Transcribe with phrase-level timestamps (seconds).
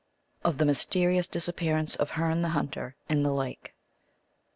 [0.43, 3.75] Of the Mysterious Disappearance of Herne the Hunter in the Lake.